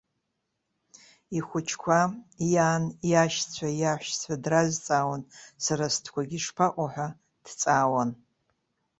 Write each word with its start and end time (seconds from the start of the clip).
Ихәыҷқәа, 1.37 1.99
иан, 2.53 2.83
иашьцәа, 3.11 3.67
иаҳәшьцәа 3.81 4.33
дразҵаауан, 4.43 5.21
сара 5.63 5.85
стәқәагьы 5.95 6.39
шԥаҟоу 6.45 6.89
ҳәа 6.93 7.07
дҵаауан. 7.45 8.09